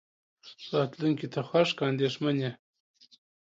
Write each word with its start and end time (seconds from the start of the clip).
راتلونکې 0.73 1.27
ته 1.33 1.39
خوښ 1.47 1.69
که 1.77 1.83
اندېښمن 1.91 2.35
يې. 2.43 2.51